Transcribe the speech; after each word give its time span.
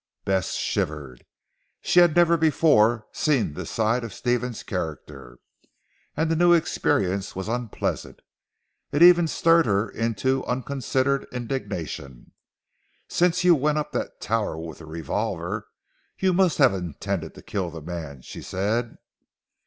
Bess 0.25 0.53
shivered. 0.53 1.27
She 1.81 1.99
had 1.99 2.15
never 2.15 2.35
before 2.35 3.05
seen 3.11 3.53
this 3.53 3.69
side 3.69 4.03
of 4.03 4.15
Stephen's 4.15 4.63
character, 4.63 5.37
and 6.17 6.31
the 6.31 6.35
new 6.35 6.53
experience 6.53 7.35
was 7.35 7.47
unpleasant. 7.47 8.23
It 8.91 9.03
even 9.03 9.27
stirred 9.27 9.67
her 9.67 9.87
into 9.91 10.43
unconsidered 10.45 11.27
indignation. 11.31 12.31
"Since 13.09 13.43
you 13.43 13.53
went 13.53 13.77
up 13.77 13.91
that 13.91 14.19
tower 14.19 14.57
with 14.57 14.81
a 14.81 14.87
revolver, 14.87 15.67
you 16.17 16.33
must 16.33 16.57
have 16.57 16.73
intended 16.73 17.35
to 17.35 17.43
kill 17.43 17.69
the 17.69 17.79
man," 17.83 18.23
she 18.23 18.41
said. 18.41 18.97